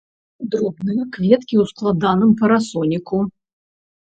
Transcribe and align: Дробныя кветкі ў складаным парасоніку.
Дробныя 0.55 1.03
кветкі 1.17 1.55
ў 1.61 1.63
складаным 1.73 2.31
парасоніку. 2.41 3.17